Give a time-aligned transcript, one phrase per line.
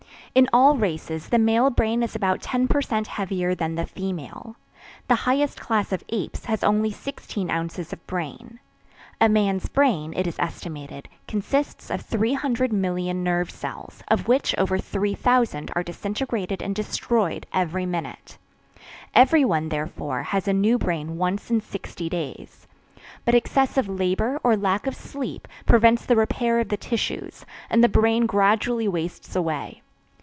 [0.33, 4.55] In all races the male brain is about ten per cent heavier than the female.
[5.09, 7.91] The highest class of apes has only 16 oz.
[7.91, 8.61] of brain.
[9.19, 15.69] A man's brain, it is estimated, consists of 300,000,000 nerve cells, of which over 3,000
[15.75, 18.37] are disintegrated and destroyed every minute.
[19.13, 22.67] Everyone, therefore, has a new brain once in sixty days.
[23.25, 27.89] But excessive labor, or lack of sleep, prevents the repair of the tissues, and the
[27.89, 29.81] brain gradually wastes away.